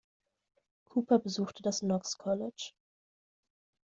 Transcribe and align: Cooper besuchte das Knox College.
Cooper 0.87 1.19
besuchte 1.19 1.61
das 1.61 1.81
Knox 1.81 2.17
College. 2.17 2.71